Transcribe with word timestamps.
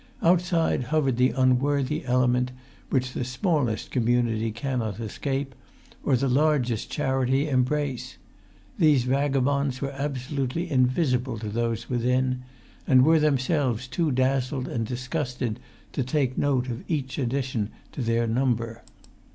Outside 0.23 0.85
hovered 0.85 1.17
the 1.17 1.29
unworthy 1.29 2.03
element 2.05 2.51
which 2.89 3.13
the 3.13 3.23
smallest 3.23 3.91
community 3.91 4.51
cannot 4.51 4.99
escape, 4.99 5.53
or 6.03 6.15
the 6.15 6.27
largest 6.27 6.89
charity 6.89 7.47
embrace; 7.47 8.17
these 8.79 9.03
vagabonds 9.03 9.79
were 9.79 9.91
absolutely 9.91 10.71
invisible 10.71 11.37
to 11.37 11.49
those 11.49 11.87
within; 11.87 12.41
and 12.87 13.05
were 13.05 13.19
themselves 13.19 13.85
too 13.87 14.09
dazzled 14.11 14.67
and 14.67 14.87
disgusted 14.87 15.59
to 15.93 16.03
take 16.03 16.35
note 16.35 16.67
of 16.67 16.83
each 16.89 17.19
addition 17.19 17.69
to 17.91 18.01
their 18.01 18.25
number. 18.25 18.81